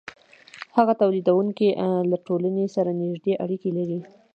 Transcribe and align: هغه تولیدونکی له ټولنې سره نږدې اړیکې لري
هغه 0.77 0.93
تولیدونکی 1.01 1.67
له 2.11 2.17
ټولنې 2.25 2.65
سره 2.75 2.89
نږدې 3.01 3.33
اړیکې 3.43 3.69
لري 3.77 3.99